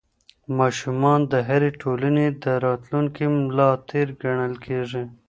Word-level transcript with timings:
ماشومان 0.57 1.19
د 1.31 1.33
هرې 1.47 1.69
ټولنې 1.81 2.27
د 2.43 2.45
راتلونکي 2.65 3.23
ملا 3.35 3.69
تېر 3.89 4.07
ګڼل 4.21 4.53
کېږي. 4.65 5.03